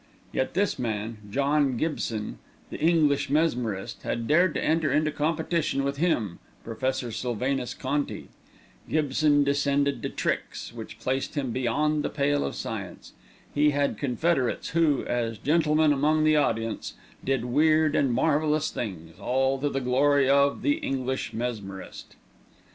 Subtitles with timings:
[0.31, 2.39] Yet this man, John Gibson,
[2.71, 8.29] "the English Mesmerist," had dared to enter into competition with him, Professor Sylvanus Conti.
[8.89, 13.13] Gibson descended to tricks, which placed him beyond the pale of science.
[13.53, 19.59] He had confederates who, as "gentlemen among the audience," did weird and marvellous things, all
[19.59, 22.15] to the glory of "the English Mesmerist."